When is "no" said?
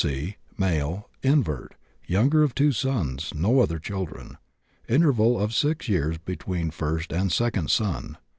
3.35-3.59